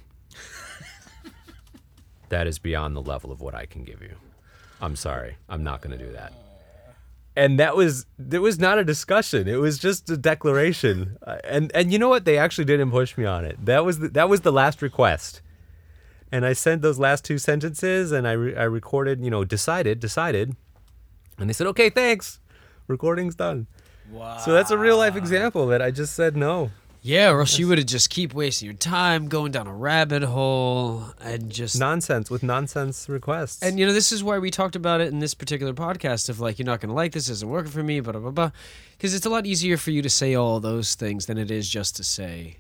[2.29, 4.15] that is beyond the level of what I can give you.
[4.81, 5.37] I'm sorry.
[5.49, 6.33] I'm not going to do that.
[7.37, 9.47] And that was there was not a discussion.
[9.47, 11.17] It was just a declaration.
[11.25, 12.25] Uh, and and you know what?
[12.25, 13.65] They actually didn't push me on it.
[13.65, 15.41] That was the, that was the last request.
[16.33, 20.01] And i sent those last two sentences and i re- i recorded you know decided
[20.01, 20.57] decided.
[21.39, 22.41] And they said okay thanks.
[22.89, 23.69] Recording's done.
[24.11, 26.71] Wow so that's a real life example that i just said no
[27.03, 30.23] yeah, or else you would have just keep wasting your time going down a rabbit
[30.23, 33.63] hole and just nonsense with nonsense requests.
[33.63, 36.41] And you know, this is why we talked about it in this particular podcast of
[36.41, 38.51] like, you're not going to like this, isn't working for me, blah blah blah,
[38.93, 41.69] because it's a lot easier for you to say all those things than it is
[41.69, 42.59] just to say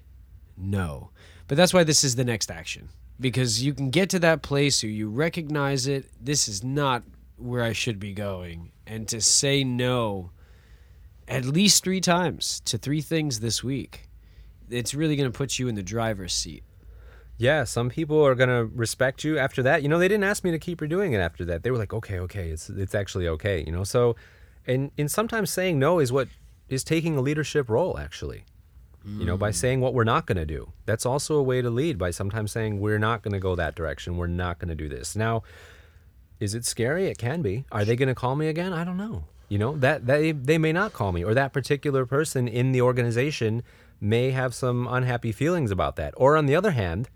[0.56, 1.10] no.
[1.46, 2.88] But that's why this is the next action
[3.20, 6.06] because you can get to that place where you recognize it.
[6.18, 7.02] This is not
[7.36, 10.30] where I should be going, and to say no
[11.28, 14.09] at least three times to three things this week
[14.70, 16.64] it's really going to put you in the driver's seat.
[17.40, 19.82] Yeah, some people are gonna respect you after that.
[19.82, 21.62] You know, they didn't ask me to keep redoing it after that.
[21.62, 23.64] They were like, okay, okay, it's it's actually okay.
[23.66, 24.14] You know, so
[24.66, 26.28] and and sometimes saying no is what
[26.68, 28.44] is taking a leadership role actually.
[29.06, 29.20] Mm.
[29.20, 29.54] You know, by mm.
[29.54, 30.72] saying what we're not gonna do.
[30.84, 34.18] That's also a way to lead by sometimes saying we're not gonna go that direction.
[34.18, 35.16] We're not gonna do this.
[35.16, 35.42] Now,
[36.40, 37.06] is it scary?
[37.06, 37.64] It can be.
[37.72, 38.74] Are they gonna call me again?
[38.74, 39.24] I don't know.
[39.48, 42.82] You know that they they may not call me, or that particular person in the
[42.82, 43.62] organization
[44.00, 46.14] may have some unhappy feelings about that.
[46.16, 47.08] Or on the other hand,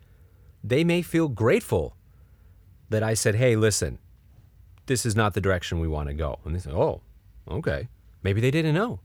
[0.63, 1.97] they may feel grateful
[2.91, 3.99] that I said, hey, listen,
[4.87, 6.41] this is not the direction we want to go.
[6.45, 7.01] And they say, oh,
[7.51, 7.89] okay.
[8.23, 9.01] Maybe they didn't know.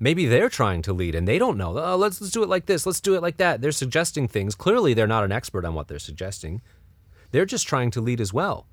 [0.00, 1.76] Maybe they're trying to lead and they don't know.
[1.76, 2.86] Oh, let's, let's do it like this.
[2.86, 3.60] Let's do it like that.
[3.60, 4.54] They're suggesting things.
[4.54, 6.62] Clearly, they're not an expert on what they're suggesting.
[7.32, 8.66] They're just trying to lead as well.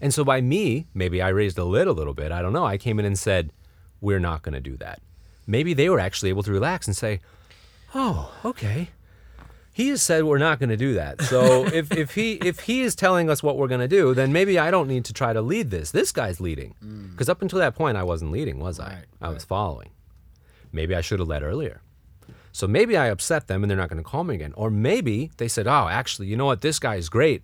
[0.00, 2.30] And so, by me, maybe I raised a lid a little bit.
[2.30, 2.66] I don't know.
[2.66, 3.52] I came in and said,
[4.00, 5.00] we're not going to do that.
[5.46, 7.20] Maybe they were actually able to relax and say,
[7.94, 8.90] oh, okay.
[9.72, 11.22] He has said we're not going to do that.
[11.22, 14.32] So if, if he if he is telling us what we're going to do, then
[14.32, 15.92] maybe I don't need to try to lead this.
[15.92, 16.74] This guy's leading.
[17.12, 17.30] Because mm.
[17.30, 18.88] up until that point, I wasn't leading, was I?
[18.88, 19.90] Right, I was following.
[20.72, 21.80] Maybe I should have led earlier.
[22.52, 24.52] So maybe I upset them and they're not going to call me again.
[24.56, 26.60] Or maybe they said, oh, actually, you know what?
[26.60, 27.42] This guy is great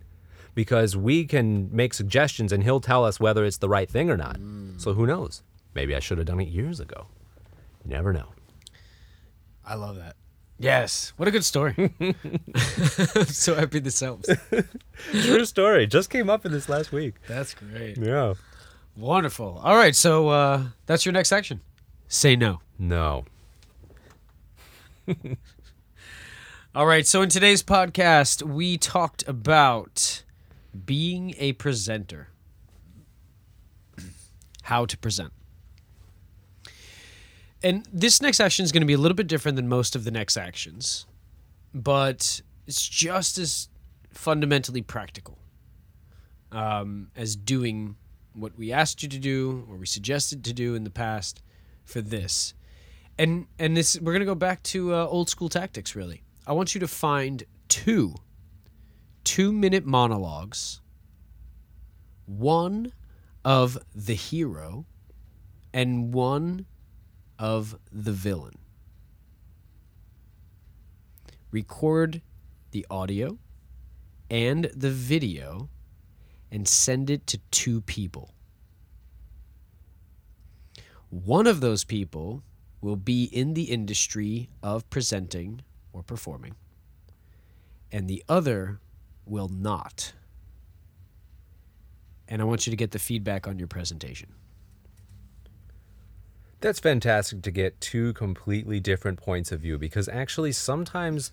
[0.57, 4.16] because we can make suggestions and he'll tell us whether it's the right thing or
[4.16, 4.38] not.
[4.38, 4.80] Mm.
[4.80, 5.42] So who knows?
[5.72, 7.07] Maybe I should have done it years ago.
[7.85, 8.30] You never know.
[9.64, 10.16] I love that.
[10.58, 11.12] Yes.
[11.16, 11.92] What a good story.
[12.00, 12.14] I'm
[13.26, 14.28] so happy this helps.
[15.10, 15.86] True story.
[15.86, 17.14] Just came up in this last week.
[17.26, 17.96] That's great.
[17.98, 18.34] Yeah.
[18.96, 19.60] Wonderful.
[19.64, 19.94] All right.
[19.96, 21.60] So uh, that's your next section.
[22.08, 22.60] Say no.
[22.78, 23.24] No.
[26.74, 27.06] All right.
[27.06, 30.22] So in today's podcast, we talked about
[30.86, 32.28] being a presenter,
[34.62, 35.32] how to present.
[37.64, 40.05] And this next action is going to be a little bit different than most of
[40.05, 41.07] the next actions,
[41.72, 43.70] but it's just as
[44.11, 45.38] fundamentally practical
[46.53, 47.96] um, as doing
[48.35, 51.42] what we asked you to do or we suggested to do in the past
[51.87, 52.53] for this.
[53.18, 56.22] And and this we're going to go back to uh, old school tactics really.
[56.46, 58.14] I want you to find two
[59.24, 60.83] two minute monologues,
[62.27, 62.92] one
[63.42, 64.85] of the hero
[65.72, 66.66] and one
[67.38, 68.55] of the villain.
[71.51, 72.23] Record
[72.73, 73.38] the audio
[74.31, 75.68] and the video
[76.51, 78.33] and send it to two people.
[81.11, 82.42] One of those people
[82.81, 86.57] will be in the industry of presenting or performing,
[87.92, 88.81] and the other
[89.25, 90.12] will not.
[92.27, 94.35] And I want you to get the feedback on your presentation.
[96.64, 101.31] That's fantastic to get two completely different points of view because actually sometimes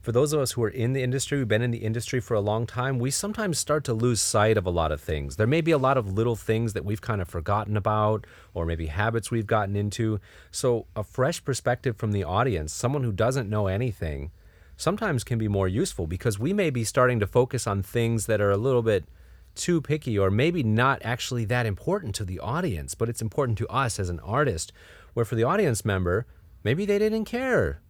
[0.00, 2.34] for those of us who are in the industry, we've been in the industry for
[2.34, 5.36] a long time, we sometimes start to lose sight of a lot of things.
[5.36, 8.66] There may be a lot of little things that we've kind of forgotten about, or
[8.66, 10.18] maybe habits we've gotten into.
[10.50, 14.32] So, a fresh perspective from the audience, someone who doesn't know anything,
[14.76, 18.40] sometimes can be more useful because we may be starting to focus on things that
[18.40, 19.04] are a little bit
[19.54, 23.68] too picky or maybe not actually that important to the audience, but it's important to
[23.68, 24.72] us as an artist.
[25.14, 26.26] Where for the audience member,
[26.64, 27.82] maybe they didn't care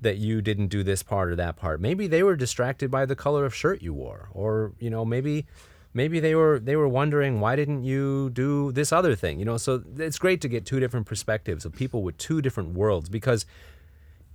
[0.00, 1.80] that you didn't do this part or that part.
[1.80, 5.46] Maybe they were distracted by the color of shirt you wore, or you know, maybe
[5.92, 9.38] maybe they were they were wondering why didn't you do this other thing.
[9.38, 12.74] You know, so it's great to get two different perspectives of people with two different
[12.74, 13.46] worlds because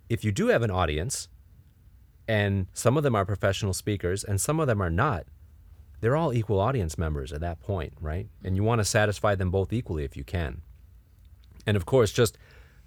[0.10, 1.30] if you do have an audience
[2.28, 5.26] and some of them are professional speakers and some of them are not,
[6.02, 8.28] they're all equal audience members at that point, right?
[8.44, 10.62] And you want to satisfy them both equally if you can.
[11.66, 12.38] And of course, just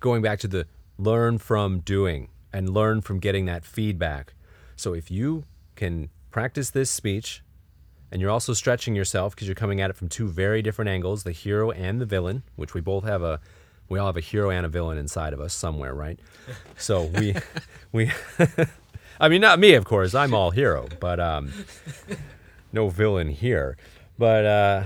[0.00, 0.66] going back to the
[0.98, 4.34] learn from doing and learn from getting that feedback.
[4.76, 5.44] So if you
[5.76, 7.42] can practice this speech
[8.10, 11.24] and you're also stretching yourself because you're coming at it from two very different angles,
[11.24, 13.40] the hero and the villain, which we both have a
[13.88, 16.20] we all have a hero and a villain inside of us somewhere, right?
[16.76, 17.34] So we
[17.92, 18.10] we
[19.20, 21.52] I mean not me of course, I'm all hero, but um
[22.72, 23.76] no villain here.
[24.18, 24.83] But uh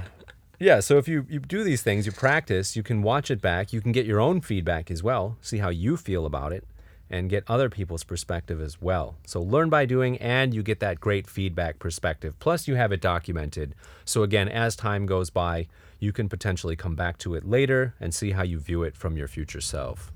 [0.59, 3.73] yeah, so if you, you do these things, you practice, you can watch it back,
[3.73, 6.65] you can get your own feedback as well, see how you feel about it
[7.13, 9.17] and get other people's perspective as well.
[9.27, 12.39] So learn by doing, and you get that great feedback perspective.
[12.39, 13.75] Plus, you have it documented.
[14.07, 15.69] So, again, as time goes by,
[16.01, 19.17] you can potentially come back to it later and see how you view it from
[19.17, 20.11] your future self.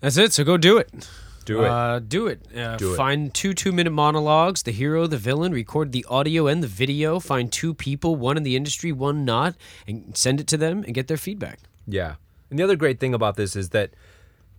[0.00, 0.32] That's it.
[0.32, 1.08] So go do it.
[1.48, 1.68] Do it.
[1.68, 2.40] Uh, do it.
[2.54, 2.96] Uh, Do it.
[2.96, 7.18] Find two two minute monologues, the hero, the villain, record the audio and the video.
[7.20, 9.54] Find two people, one in the industry, one not,
[9.86, 11.60] and send it to them and get their feedback.
[11.86, 12.16] Yeah.
[12.50, 13.92] And the other great thing about this is that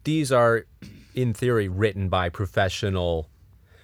[0.04, 0.66] these are,
[1.14, 3.30] in theory, written by professional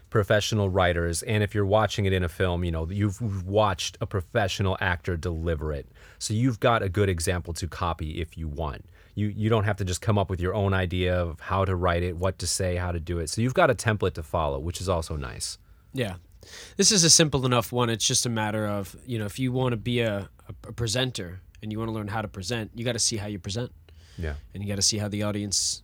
[0.09, 4.05] professional writers and if you're watching it in a film you know you've watched a
[4.05, 5.85] professional actor deliver it
[6.19, 8.85] so you've got a good example to copy if you want
[9.15, 11.75] you you don't have to just come up with your own idea of how to
[11.75, 14.23] write it what to say how to do it so you've got a template to
[14.23, 15.58] follow which is also nice
[15.93, 16.15] Yeah.
[16.78, 17.89] This is a simple enough one.
[17.89, 20.73] It's just a matter of, you know, if you want to be a, a, a
[20.73, 23.39] presenter and you want to learn how to present, you got to see how you
[23.39, 23.71] present
[24.17, 25.82] yeah and you got to see how the audience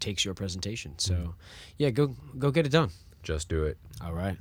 [0.00, 0.94] takes your presentation.
[0.98, 1.30] So, mm-hmm.
[1.76, 2.90] yeah, go go get it done.
[3.22, 4.38] just do it All right.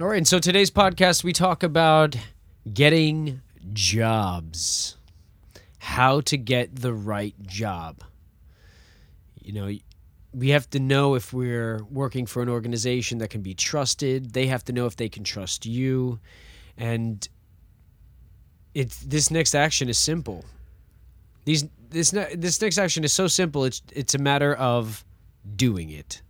[0.00, 0.16] All right.
[0.16, 2.16] And so today's podcast, we talk about
[2.72, 3.42] getting
[3.74, 4.96] jobs,
[5.80, 8.04] how to get the right job.
[9.40, 9.74] You know,
[10.32, 14.34] we have to know if we're working for an organization that can be trusted.
[14.34, 16.20] They have to know if they can trust you.
[16.76, 17.26] And
[18.74, 20.44] it's this next action is simple.
[21.46, 23.64] These this ne- this next action is so simple.
[23.64, 25.02] It's it's a matter of
[25.56, 26.20] doing it.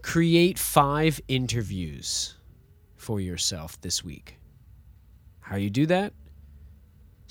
[0.00, 2.36] Create five interviews
[2.96, 4.38] for yourself this week.
[5.40, 6.12] How you do that?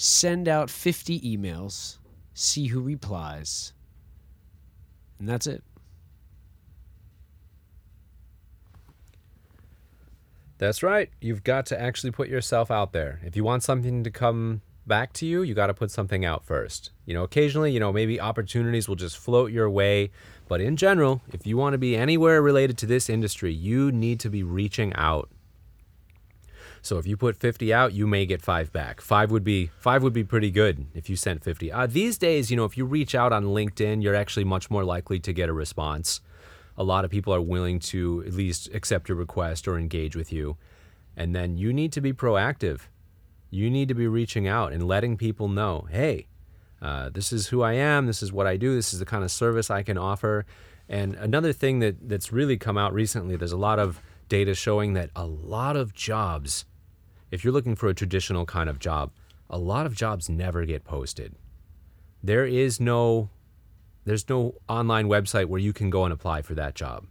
[0.01, 1.97] Send out 50 emails,
[2.33, 3.73] see who replies,
[5.19, 5.61] and that's it.
[10.57, 11.09] That's right.
[11.19, 13.19] You've got to actually put yourself out there.
[13.25, 16.45] If you want something to come back to you, you got to put something out
[16.45, 16.91] first.
[17.05, 20.11] You know, occasionally, you know, maybe opportunities will just float your way.
[20.47, 24.21] But in general, if you want to be anywhere related to this industry, you need
[24.21, 25.29] to be reaching out.
[26.81, 29.01] So if you put 50 out, you may get 5 back.
[29.01, 31.71] 5 would be 5 would be pretty good if you sent 50.
[31.71, 34.83] Uh, these days, you know, if you reach out on LinkedIn, you're actually much more
[34.83, 36.21] likely to get a response
[36.79, 40.31] a lot of people are willing to at least accept your request or engage with
[40.31, 40.55] you.
[41.15, 42.83] And then you need to be proactive.
[43.51, 46.27] You need to be reaching out and letting people know hey,
[46.81, 49.25] uh, this is who I am, this is what I do, this is the kind
[49.25, 50.45] of service I can offer.
[50.87, 54.93] And another thing that, that's really come out recently, there's a lot of data showing
[54.93, 56.65] that a lot of jobs,
[57.31, 59.11] if you're looking for a traditional kind of job,
[59.49, 61.35] a lot of jobs never get posted.
[62.23, 63.29] There is no
[64.05, 67.05] there's no online website where you can go and apply for that job.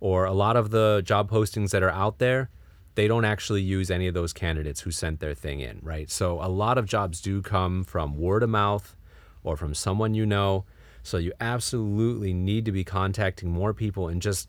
[0.00, 2.50] Or a lot of the job postings that are out there,
[2.96, 6.10] they don't actually use any of those candidates who sent their thing in, right?
[6.10, 8.96] So a lot of jobs do come from word of mouth
[9.44, 10.64] or from someone you know.
[11.02, 14.48] So you absolutely need to be contacting more people and just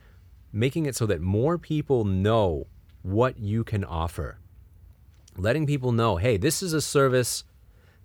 [0.51, 2.67] making it so that more people know
[3.01, 4.37] what you can offer.
[5.37, 7.43] Letting people know, hey, this is a service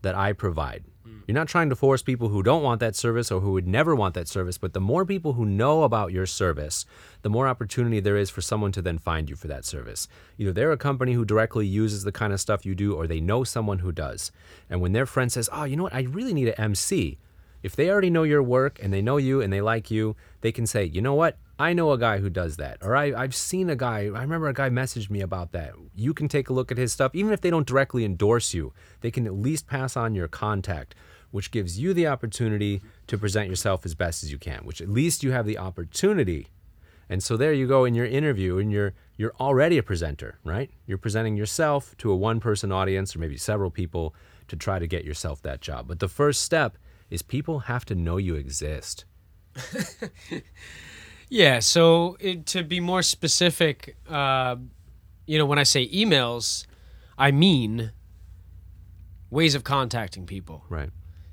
[0.03, 0.84] that I provide.
[1.05, 1.20] Hmm.
[1.26, 3.95] You're not trying to force people who don't want that service or who would never
[3.95, 6.84] want that service, but the more people who know about your service,
[7.22, 10.09] the more opportunity there is for someone to then find you for that service.
[10.38, 13.20] Either they're a company who directly uses the kind of stuff you do, or they
[13.20, 14.30] know someone who does.
[14.68, 17.18] And when their friend says, Oh, you know what, I really need an MC,
[17.62, 20.53] if they already know your work and they know you and they like you, they
[20.53, 22.78] can say, You know what, I know a guy who does that.
[22.82, 25.74] Or I, I've seen a guy, I remember a guy messaged me about that.
[25.94, 27.14] You can take a look at his stuff.
[27.14, 30.96] Even if they don't directly endorse you, they can at least pass on your contact,
[31.30, 34.88] which gives you the opportunity to present yourself as best as you can, which at
[34.88, 36.48] least you have the opportunity.
[37.08, 40.68] And so there you go in your interview, and you're you're already a presenter, right?
[40.86, 44.16] You're presenting yourself to a one-person audience or maybe several people
[44.48, 45.86] to try to get yourself that job.
[45.86, 46.76] But the first step
[47.08, 49.04] is people have to know you exist.
[51.32, 51.60] Yeah.
[51.60, 54.56] So it, to be more specific, uh,
[55.26, 56.66] you know, when I say emails,
[57.16, 57.92] I mean
[59.30, 60.62] ways of contacting people.
[60.68, 60.90] Right.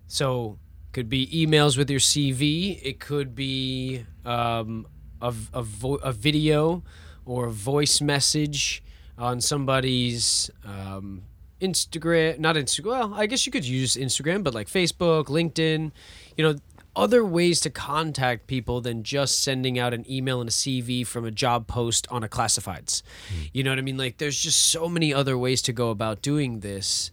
[0.07, 0.57] So
[0.93, 2.79] could be emails with your CV.
[2.81, 4.87] It could be um,
[5.21, 6.81] a, a, vo- a video
[7.25, 8.81] or a voice message
[9.17, 11.23] on somebody's um,
[11.59, 12.39] Instagram.
[12.39, 12.85] Not Instagram.
[12.85, 15.91] Well, I guess you could use Instagram, but like Facebook, LinkedIn.
[16.37, 16.55] You know,
[16.99, 21.25] other ways to contact people than just sending out an email and a CV from
[21.25, 23.01] a job post on a classifieds.
[23.29, 23.43] Hmm.
[23.53, 23.97] You know what I mean?
[23.97, 27.11] Like, there's just so many other ways to go about doing this.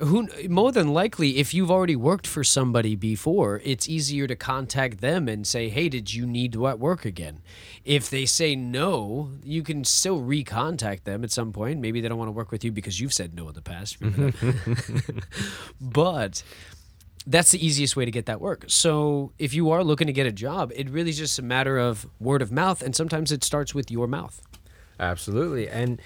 [0.00, 5.00] Who more than likely if you've already worked for somebody before it's easier to contact
[5.00, 7.40] them and say hey did you need what work again?
[7.84, 11.80] If they say no you can still recontact them at some point.
[11.80, 13.98] Maybe they don't want to work with you because you've said no in the past.
[15.80, 16.44] But
[17.26, 20.26] that's the easiest way to get that work so if you are looking to get
[20.26, 23.42] a job it really is just a matter of word of mouth and sometimes it
[23.44, 24.40] starts with your mouth
[25.00, 25.68] Absolutely.
[25.68, 26.00] And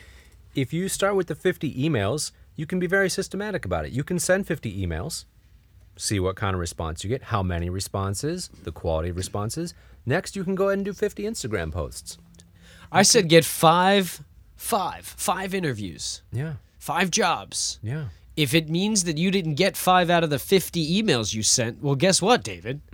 [0.55, 3.93] if you start with the 50 emails, you can be very systematic about it.
[3.93, 5.25] You can send 50 emails,
[5.97, 9.73] see what kind of response you get, how many responses, the quality of responses.
[10.05, 12.19] Next, you can go ahead and do 50 Instagram posts.
[12.93, 14.21] i said get five
[14.57, 16.55] five five interviews Yeah.
[16.79, 18.09] five jobs Yeah.
[18.43, 21.83] If it means that you didn't get five out of the 50 emails you sent,
[21.83, 22.81] well, guess what, David?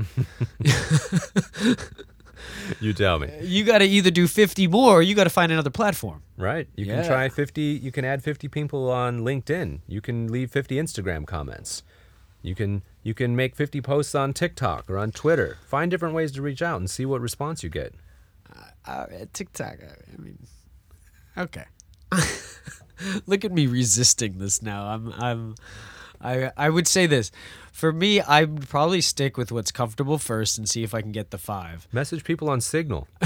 [2.81, 3.31] You tell me.
[3.43, 6.23] You got to either do 50 more or you got to find another platform.
[6.37, 6.69] Right.
[6.77, 6.97] You Yeah.
[7.01, 9.81] can try 50, you can add 50 people on LinkedIn.
[9.89, 11.83] You can leave 50 Instagram comments.
[12.43, 15.57] You can you can make 50 posts on TikTok or on Twitter.
[15.67, 17.95] Find different ways to reach out and see what response you get.
[18.85, 20.39] Uh, TikTok, I mean,
[21.37, 21.65] okay.
[23.27, 24.87] Look at me resisting this now.
[24.87, 25.55] I'm, I'm,
[26.21, 27.31] I, I would say this.
[27.73, 31.31] For me, I'd probably stick with what's comfortable first and see if I can get
[31.31, 31.87] the five.
[31.93, 33.07] Message people on Signal.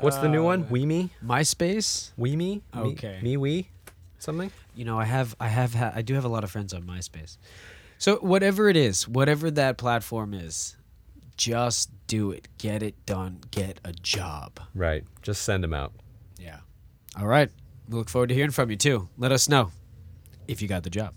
[0.00, 0.62] What's the new one?
[0.62, 1.10] Uh, WeMe?
[1.24, 2.12] MySpace?
[2.18, 2.36] WeMe?
[2.36, 3.18] Me- Okay.
[3.22, 3.68] Me, we?
[4.20, 4.50] Something?
[4.74, 6.82] you know, I have, I have, ha- I do have a lot of friends on
[6.82, 7.36] MySpace.
[7.98, 10.76] So whatever it is, whatever that platform is,
[11.38, 12.48] just do it.
[12.58, 13.40] Get it done.
[13.50, 14.60] Get a job.
[14.74, 15.04] Right.
[15.22, 15.92] Just send them out.
[16.38, 16.58] Yeah.
[17.18, 17.50] All right.
[17.88, 19.08] We look forward to hearing from you too.
[19.16, 19.70] Let us know
[20.46, 21.14] if you got the job.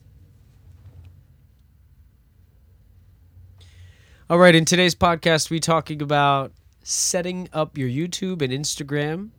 [4.30, 4.56] All right.
[4.56, 6.54] In today's podcast, we talking about
[6.84, 9.32] setting up your YouTube and Instagram,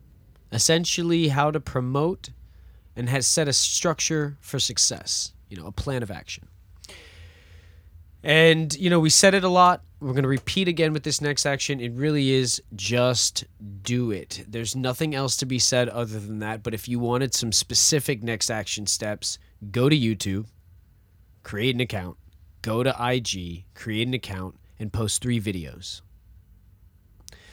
[0.50, 2.30] essentially how to promote
[2.94, 5.32] and has set a structure for success.
[5.48, 6.48] You know, a plan of action.
[8.22, 9.82] And, you know, we said it a lot.
[10.02, 11.78] We're going to repeat again with this next action.
[11.78, 13.44] It really is just
[13.82, 14.44] do it.
[14.48, 16.64] There's nothing else to be said other than that.
[16.64, 19.38] But if you wanted some specific next action steps,
[19.70, 20.46] go to YouTube,
[21.44, 22.16] create an account,
[22.62, 26.00] go to IG, create an account, and post three videos.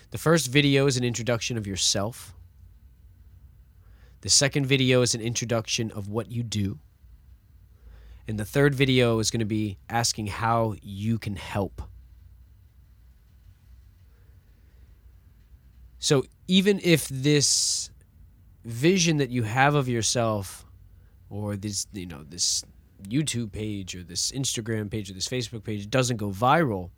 [0.10, 2.34] The first video is an introduction of yourself.
[4.22, 6.80] The second video is an introduction of what you do.
[8.28, 11.84] And the third video is going to be asking how you can help.
[16.00, 17.92] So even if this
[18.66, 20.66] vision that you have of yourself
[21.30, 22.64] or this you know this
[23.04, 26.90] YouTube page or this Instagram page or this Facebook page doesn't go viral,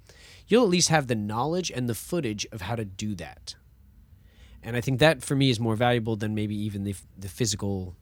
[0.47, 3.56] you'll at least have the knowledge and the footage of how to do that.
[4.64, 7.95] And I think that for me is more valuable than maybe even the the physical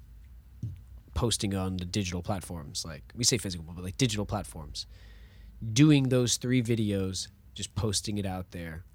[1.16, 2.86] posting on the digital platforms.
[2.86, 4.86] Like we say physical, but like digital platforms.
[5.74, 8.86] Doing those three videos, just posting it out there.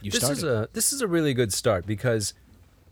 [0.00, 0.38] You this started.
[0.38, 2.34] is a this is a really good start because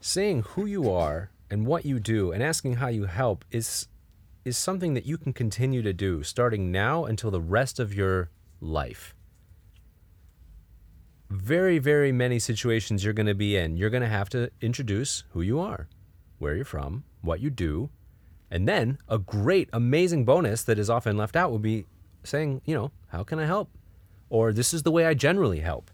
[0.00, 3.88] saying who you are and what you do and asking how you help is
[4.44, 8.30] is something that you can continue to do starting now until the rest of your
[8.60, 9.14] life.
[11.28, 15.24] Very very many situations you're going to be in, you're going to have to introduce
[15.30, 15.88] who you are,
[16.38, 17.90] where you're from, what you do,
[18.50, 21.86] and then a great amazing bonus that is often left out will be
[22.22, 23.70] saying, you know, how can I help?
[24.28, 25.90] Or this is the way I generally help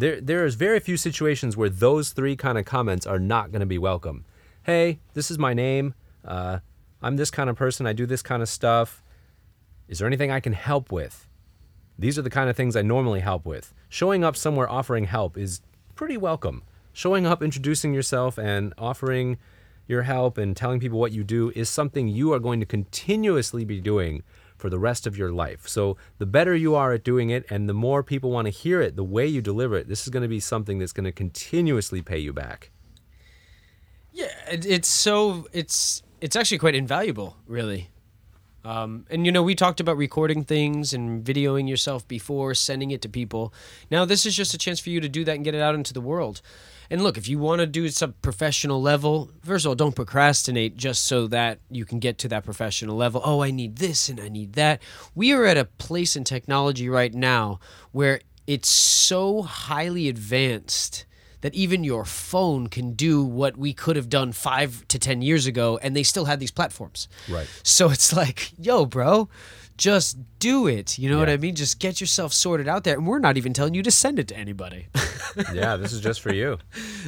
[0.00, 3.60] there there is very few situations where those three kind of comments are not going
[3.60, 4.24] to be welcome.
[4.62, 5.94] Hey, this is my name.
[6.24, 6.58] Uh,
[7.02, 7.86] I'm this kind of person.
[7.86, 9.02] I do this kind of stuff.
[9.88, 11.26] Is there anything I can help with?
[11.98, 13.74] These are the kind of things I normally help with.
[13.88, 15.62] Showing up somewhere offering help is
[15.94, 16.62] pretty welcome.
[16.92, 19.38] Showing up, introducing yourself, and offering
[19.86, 23.64] your help and telling people what you do is something you are going to continuously
[23.64, 24.22] be doing
[24.58, 25.66] for the rest of your life.
[25.66, 28.82] So the better you are at doing it and the more people want to hear
[28.82, 31.12] it, the way you deliver it, this is going to be something that's going to
[31.12, 32.70] continuously pay you back.
[34.12, 37.90] Yeah, it, it's so it's it's actually quite invaluable, really.
[38.64, 43.00] Um, and you know, we talked about recording things and videoing yourself before sending it
[43.02, 43.54] to people.
[43.90, 45.74] Now, this is just a chance for you to do that and get it out
[45.74, 46.42] into the world.
[46.90, 49.94] And look, if you want to do it some professional level, first of all, don't
[49.94, 53.20] procrastinate just so that you can get to that professional level.
[53.24, 54.80] Oh, I need this and I need that.
[55.14, 57.60] We are at a place in technology right now
[57.92, 61.04] where it's so highly advanced
[61.40, 65.46] that even your phone can do what we could have done five to 10 years
[65.46, 67.08] ago, and they still had these platforms.
[67.28, 67.46] Right.
[67.62, 69.28] So it's like, yo, bro,
[69.78, 70.98] just do it.
[70.98, 71.54] You know what I mean?
[71.54, 72.96] Just get yourself sorted out there.
[72.98, 74.88] And we're not even telling you to send it to anybody.
[75.54, 76.58] yeah, this is just for you.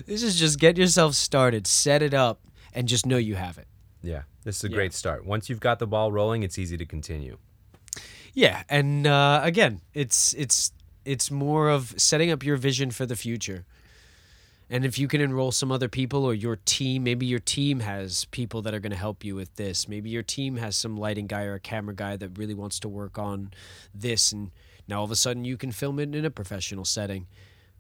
[0.07, 2.41] this is just get yourself started, set it up,
[2.73, 3.67] and just know you have it.
[4.03, 4.77] Yeah, this is a Yeah.
[4.77, 5.27] great start.
[5.27, 7.37] Once you've got the ball rolling, it's easy to continue.
[8.33, 10.73] Yeah, and uh, again, it's it's
[11.05, 13.65] it's more of setting up your vision for the future.
[14.73, 18.25] And if you can enroll some other people or your team, maybe your team has
[18.27, 19.89] people that are going to help you with this.
[19.89, 22.89] Maybe your team has some lighting guy or a camera guy that really wants to
[22.89, 23.51] work on
[23.93, 24.53] this and
[24.87, 27.27] now all of a sudden you can film it in a professional setting.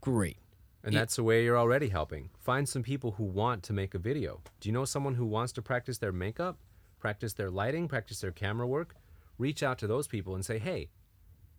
[0.01, 0.37] Great.
[0.83, 2.31] And that's the way you're already helping.
[2.39, 4.41] Find some people who want to make a video.
[4.61, 6.57] Do you know someone who wants to practice their makeup,
[6.99, 8.95] practice their lighting, practice their camera work?
[9.39, 10.89] Reach out to those people and say, hey,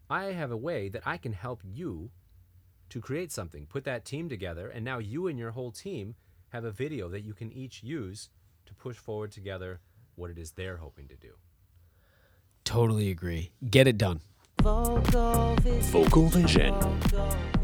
[0.10, 2.10] I have a way that I can help you
[2.92, 3.66] to create something.
[3.66, 6.16] Put that team together, and now you and your whole team
[6.50, 8.30] have a video that you can each use
[8.66, 9.80] to push forward together
[10.16, 11.34] what it is they're hoping to do.
[12.66, 13.52] Totally agree.
[13.70, 14.20] Get it done.
[14.62, 15.82] Vocal Vision.
[15.82, 16.74] Vocal Vision.
[16.74, 17.61] Vocal